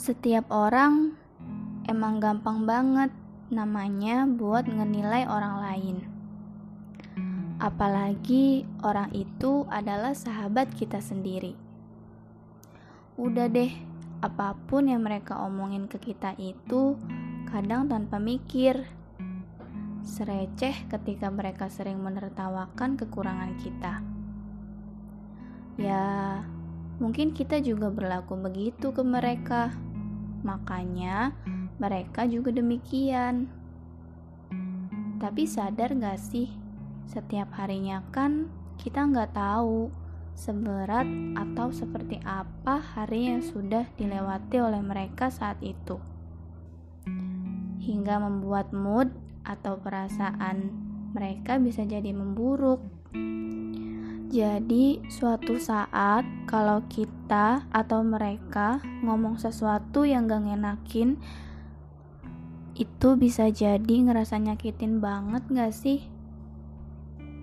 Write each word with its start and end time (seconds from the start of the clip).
Setiap 0.00 0.48
orang 0.48 1.12
emang 1.84 2.24
gampang 2.24 2.64
banget 2.64 3.12
namanya 3.52 4.24
buat 4.24 4.64
ngenilai 4.64 5.28
orang 5.28 5.60
lain. 5.60 5.96
Apalagi 7.60 8.64
orang 8.80 9.12
itu 9.12 9.68
adalah 9.68 10.16
sahabat 10.16 10.72
kita 10.72 11.04
sendiri. 11.04 11.52
Udah 13.20 13.52
deh, 13.52 13.68
apa 14.24 14.56
pun 14.72 14.88
yang 14.88 15.04
mereka 15.04 15.36
omongin 15.44 15.84
ke 15.84 16.00
kita 16.00 16.32
itu 16.40 16.96
kadang 17.52 17.84
tanpa 17.92 18.16
mikir. 18.16 18.88
Sereceh 20.00 20.80
ketika 20.88 21.28
mereka 21.28 21.68
sering 21.68 22.00
menertawakan 22.00 22.96
kekurangan 22.96 23.52
kita. 23.60 24.00
Ya, 25.76 26.40
mungkin 26.96 27.36
kita 27.36 27.60
juga 27.60 27.92
berlaku 27.92 28.40
begitu 28.40 28.96
ke 28.96 29.04
mereka. 29.04 29.89
Makanya 30.40 31.36
mereka 31.76 32.24
juga 32.24 32.52
demikian. 32.52 33.48
Tapi 35.20 35.44
sadar 35.44 35.92
gak 35.96 36.16
sih, 36.16 36.48
setiap 37.04 37.52
harinya 37.60 38.00
kan 38.08 38.48
kita 38.80 39.04
nggak 39.04 39.36
tahu 39.36 39.92
seberat 40.32 41.04
atau 41.36 41.68
seperti 41.68 42.16
apa 42.24 42.80
hari 42.80 43.28
yang 43.28 43.44
sudah 43.44 43.84
dilewati 44.00 44.56
oleh 44.56 44.80
mereka 44.80 45.28
saat 45.28 45.60
itu. 45.60 46.00
Hingga 47.84 48.16
membuat 48.24 48.72
mood 48.72 49.12
atau 49.44 49.76
perasaan 49.76 50.72
mereka 51.12 51.60
bisa 51.60 51.84
jadi 51.84 52.08
memburuk. 52.16 52.80
Jadi, 54.30 55.02
suatu 55.10 55.58
saat 55.58 56.22
kalau 56.46 56.86
kita 56.86 57.66
atau 57.74 58.06
mereka 58.06 58.78
ngomong 59.02 59.42
sesuatu 59.42 60.06
yang 60.06 60.30
gak 60.30 60.46
ngenakin, 60.46 61.18
itu 62.78 63.18
bisa 63.18 63.50
jadi 63.50 64.06
ngerasa 64.06 64.38
nyakitin 64.38 65.02
banget 65.02 65.42
gak 65.50 65.74
sih? 65.74 66.06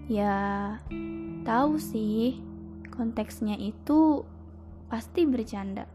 Ya, 0.08 0.80
tahu 1.44 1.76
sih, 1.76 2.40
konteksnya 2.96 3.60
itu 3.60 4.24
pasti 4.88 5.28
bercanda. 5.28 5.92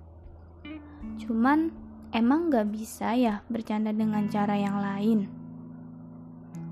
Cuman, 1.25 1.73
emang 2.13 2.53
gak 2.53 2.69
bisa 2.69 3.17
ya 3.17 3.41
bercanda 3.49 3.97
dengan 3.97 4.29
cara 4.29 4.61
yang 4.61 4.77
lain? 4.77 5.25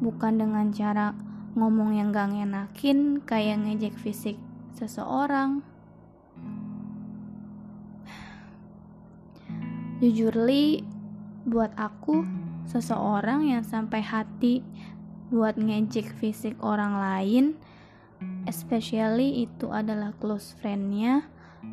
Bukan 0.04 0.36
dengan 0.36 0.68
cara 0.76 1.29
ngomong 1.54 1.96
yang 1.98 2.14
gak 2.14 2.30
ngenakin 2.30 3.22
kayak 3.26 3.62
ngejek 3.62 3.94
fisik 3.98 4.36
seseorang. 4.76 5.62
Jujur 10.00 10.32
li 10.32 10.80
buat 11.44 11.74
aku 11.76 12.24
seseorang 12.64 13.50
yang 13.50 13.64
sampai 13.66 14.00
hati 14.00 14.64
buat 15.28 15.54
ngejek 15.58 16.10
fisik 16.18 16.56
orang 16.62 16.96
lain 16.96 17.44
especially 18.44 19.48
itu 19.48 19.72
adalah 19.72 20.12
close 20.20 20.52
friendnya 20.60 21.28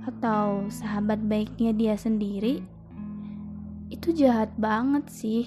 atau 0.08 0.68
sahabat 0.68 1.20
baiknya 1.24 1.72
dia 1.76 1.96
sendiri 1.96 2.64
itu 3.88 4.12
jahat 4.12 4.52
banget 4.60 5.08
sih. 5.08 5.44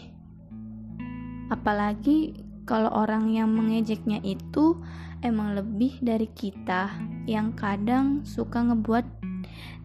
Apalagi 1.52 2.49
kalau 2.70 2.86
orang 2.94 3.34
yang 3.34 3.50
mengejeknya 3.50 4.22
itu 4.22 4.78
emang 5.26 5.58
lebih 5.58 5.98
dari 5.98 6.30
kita 6.30 6.86
yang 7.26 7.50
kadang 7.58 8.22
suka 8.22 8.62
ngebuat 8.62 9.02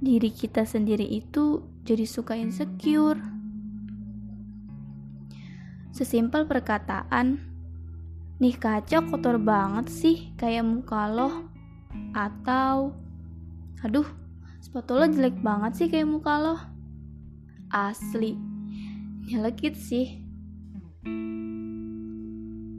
diri 0.05 0.29
kita 0.29 0.69
sendiri 0.69 1.01
itu 1.01 1.65
jadi 1.81 2.05
suka 2.05 2.37
insecure. 2.37 3.17
Sesimpel 5.89 6.45
perkataan, 6.45 7.41
nih 8.37 8.53
kaca 8.53 9.01
kotor 9.09 9.41
banget 9.41 9.89
sih 9.89 10.29
kayak 10.37 10.61
muka 10.61 11.09
lo. 11.09 11.49
Atau, 12.13 12.93
aduh, 13.81 14.05
sepatu 14.61 14.93
lo 14.93 15.09
jelek 15.09 15.41
banget 15.41 15.73
sih 15.73 15.87
kayak 15.89 16.05
muka 16.05 16.37
lo. 16.37 16.55
Asli, 17.73 18.37
nyelekit 19.25 19.73
sih. 19.73 20.21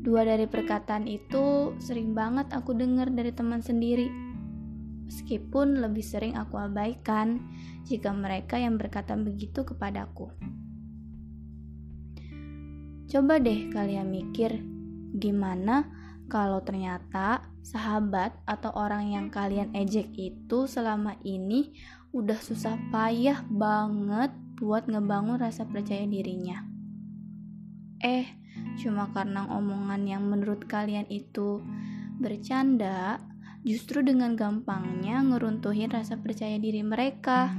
Dua 0.06 0.22
dari 0.22 0.46
perkataan 0.46 1.10
itu 1.10 1.74
sering 1.82 2.14
banget 2.14 2.46
aku 2.54 2.78
dengar 2.78 3.10
dari 3.10 3.34
teman 3.34 3.58
sendiri. 3.58 4.06
Meskipun 5.10 5.82
lebih 5.82 6.06
sering 6.06 6.38
aku 6.38 6.62
abaikan 6.62 7.42
jika 7.82 8.14
mereka 8.14 8.54
yang 8.54 8.78
berkata 8.78 9.18
begitu 9.18 9.66
kepadaku. 9.66 10.30
Coba 13.10 13.42
deh 13.42 13.66
kalian 13.74 14.06
mikir, 14.06 14.62
gimana 15.18 15.90
kalau 16.30 16.62
ternyata 16.62 17.42
sahabat 17.66 18.30
atau 18.46 18.70
orang 18.78 19.10
yang 19.10 19.26
kalian 19.26 19.74
ejek 19.74 20.06
itu 20.14 20.70
selama 20.70 21.18
ini 21.26 21.74
udah 22.14 22.38
susah 22.38 22.78
payah 22.94 23.42
banget 23.50 24.30
buat 24.54 24.86
ngebangun 24.86 25.42
rasa 25.42 25.66
percaya 25.66 26.06
dirinya. 26.06 26.75
Eh, 28.00 28.26
Cuma 28.76 29.08
karena 29.12 29.48
omongan 29.48 30.04
yang 30.04 30.28
menurut 30.28 30.68
kalian 30.68 31.08
itu 31.08 31.64
bercanda, 32.20 33.20
justru 33.64 34.04
dengan 34.04 34.36
gampangnya 34.36 35.20
ngeruntuhin 35.24 35.92
rasa 35.92 36.20
percaya 36.20 36.60
diri 36.60 36.84
mereka. 36.84 37.52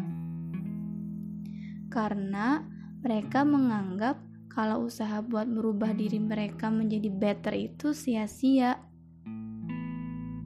Karena 1.89 2.61
mereka 3.01 3.41
menganggap 3.41 4.21
kalau 4.53 4.89
usaha 4.89 5.21
buat 5.21 5.45
merubah 5.45 5.93
diri 5.93 6.17
mereka 6.17 6.69
menjadi 6.69 7.09
better 7.13 7.53
itu 7.53 7.93
sia-sia. 7.93 8.77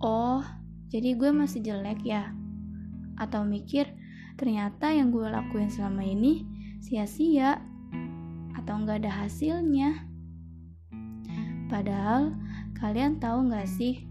Oh, 0.02 0.44
jadi 0.92 1.16
gue 1.16 1.32
masih 1.32 1.64
jelek 1.64 2.04
ya? 2.04 2.32
Atau 3.20 3.44
mikir, 3.44 3.92
ternyata 4.36 4.92
yang 4.92 5.14
gue 5.14 5.28
lakuin 5.30 5.70
selama 5.72 6.02
ini 6.04 6.44
sia-sia 6.82 7.71
atau 8.62 8.86
nggak 8.86 9.02
ada 9.02 9.26
hasilnya. 9.26 10.06
Padahal 11.72 12.36
kalian 12.78 13.18
tahu 13.18 13.48
gak 13.48 13.66
sih, 13.66 14.04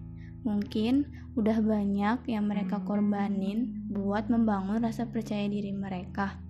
mungkin 0.43 1.05
udah 1.37 1.61
banyak 1.61 2.25
yang 2.27 2.49
mereka 2.49 2.81
korbanin 2.83 3.87
buat 3.93 4.27
membangun 4.33 4.81
rasa 4.81 5.05
percaya 5.05 5.44
diri 5.47 5.71
mereka, 5.71 6.41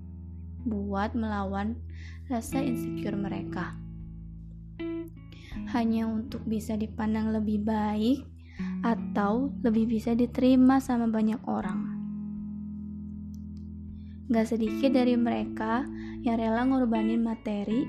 buat 0.63 1.13
melawan 1.19 1.77
rasa 2.31 2.63
insecure 2.63 3.19
mereka. 3.19 3.75
Hanya 5.75 6.07
untuk 6.07 6.47
bisa 6.47 6.79
dipandang 6.79 7.35
lebih 7.35 7.67
baik 7.67 8.23
atau 8.87 9.51
lebih 9.67 9.91
bisa 9.99 10.15
diterima 10.15 10.79
sama 10.79 11.11
banyak 11.11 11.43
orang. 11.51 11.90
Gak 14.31 14.47
sedikit 14.47 14.95
dari 14.95 15.19
mereka 15.19 15.83
yang 16.23 16.39
rela 16.39 16.63
ngorbanin 16.63 17.19
materi 17.19 17.83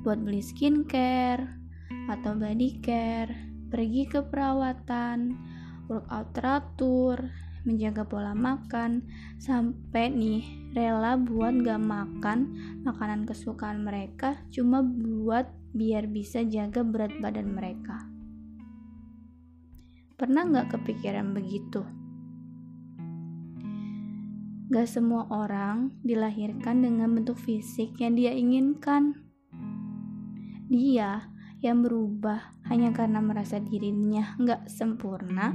buat 0.00 0.16
beli 0.16 0.40
skincare, 0.40 1.44
atau 2.08 2.32
body 2.36 2.80
care, 2.80 3.32
pergi 3.68 4.08
ke 4.08 4.24
perawatan, 4.24 5.36
workout 5.88 6.32
teratur, 6.32 7.20
menjaga 7.68 8.04
pola 8.08 8.32
makan, 8.32 9.04
sampai 9.36 10.08
nih 10.08 10.44
rela 10.72 11.20
buat 11.20 11.52
gak 11.64 11.80
makan 11.80 12.38
makanan 12.84 13.28
kesukaan 13.28 13.84
mereka 13.84 14.40
cuma 14.52 14.80
buat 14.80 15.48
biar 15.76 16.08
bisa 16.08 16.44
jaga 16.48 16.80
berat 16.80 17.12
badan 17.20 17.52
mereka. 17.52 18.08
Pernah 20.16 20.48
gak 20.48 20.80
kepikiran 20.80 21.36
begitu? 21.36 22.03
Gak 24.74 24.90
semua 24.90 25.30
orang 25.30 25.94
dilahirkan 26.02 26.82
dengan 26.82 27.14
bentuk 27.14 27.38
fisik 27.38 27.94
yang 28.02 28.18
dia 28.18 28.34
inginkan. 28.34 29.22
Dia 30.66 31.30
yang 31.62 31.86
berubah 31.86 32.58
hanya 32.66 32.90
karena 32.90 33.22
merasa 33.22 33.62
dirinya 33.62 34.34
nggak 34.36 34.66
sempurna 34.66 35.54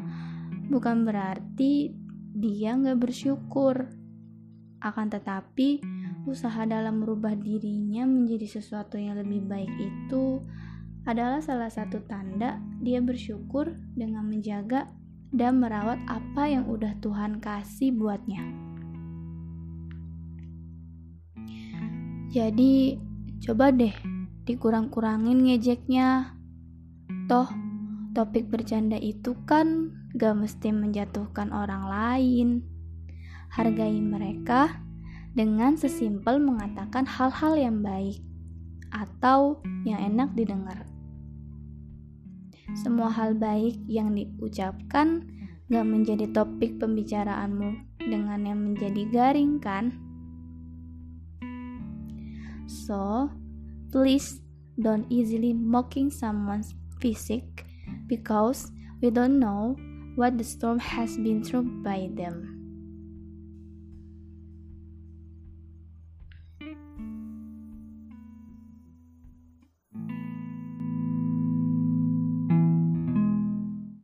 bukan 0.71 1.05
berarti 1.05 1.93
dia 2.31 2.73
nggak 2.73 2.97
bersyukur 2.97 3.91
akan 4.79 5.07
tetapi 5.11 5.83
usaha 6.23 6.63
dalam 6.63 7.03
merubah 7.03 7.35
dirinya 7.35 8.07
menjadi 8.07 8.57
sesuatu 8.57 8.95
yang 8.95 9.19
lebih 9.19 9.43
baik 9.45 9.73
itu 9.77 10.39
adalah 11.03 11.43
salah 11.43 11.69
satu 11.69 12.07
tanda 12.07 12.57
dia 12.79 13.03
bersyukur 13.03 13.75
dengan 13.93 14.25
menjaga 14.31 14.87
dan 15.29 15.61
merawat 15.61 15.99
apa 16.09 16.49
yang 16.49 16.65
udah 16.65 16.97
Tuhan 17.05 17.37
kasih 17.37 17.93
buatnya. 17.93 18.68
Jadi, 22.29 22.93
coba 23.41 23.73
deh 23.73 23.93
dikurang-kurangin 24.45 25.49
ngejeknya. 25.49 26.37
Toh, 27.25 27.49
topik 28.13 28.53
bercanda 28.53 29.01
itu 29.01 29.33
kan 29.49 29.89
gak 30.13 30.37
mesti 30.37 30.69
menjatuhkan 30.69 31.49
orang 31.49 31.89
lain. 31.89 32.47
Hargai 33.49 33.97
mereka 33.97 34.77
dengan 35.33 35.73
sesimpel 35.73 36.37
mengatakan 36.37 37.09
hal-hal 37.09 37.57
yang 37.57 37.81
baik 37.81 38.21
atau 38.93 39.61
yang 39.85 39.97
enak 40.13 40.29
didengar. 40.37 40.85
Semua 42.77 43.09
hal 43.09 43.33
baik 43.33 43.81
yang 43.89 44.13
diucapkan 44.13 45.25
gak 45.69 45.85
menjadi 45.85 46.29
topik 46.29 46.77
pembicaraanmu 46.77 47.97
dengan 48.05 48.45
yang 48.45 48.61
menjadi 48.61 49.01
garing 49.09 49.57
kan? 49.57 50.08
So, 52.89 53.29
please 53.91 54.41
don't 54.81 55.05
easily 55.13 55.53
mocking 55.53 56.09
someone's 56.09 56.73
physique 56.99 57.63
because 58.07 58.71
we 58.99 59.11
don't 59.11 59.37
know 59.37 59.77
what 60.15 60.39
the 60.39 60.43
storm 60.43 60.79
has 60.79 61.15
been 61.15 61.43
through 61.43 61.83
by 61.85 62.09
them. 62.17 62.58